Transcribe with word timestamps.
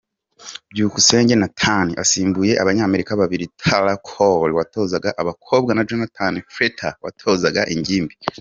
Byukusenge 0.71 1.33
Nathan 1.41 1.87
asimbuye 2.03 2.53
Abanyamerika 2.63 3.11
babiri 3.21 3.45
Tarah 3.61 3.99
Cole 4.09 4.51
watozaga 4.59 5.09
abakobwa 5.21 5.71
na 5.73 5.85
Jonathan 5.89 6.33
Freter 6.53 6.93
watozaga 7.05 7.61
ingimbi. 7.75 8.13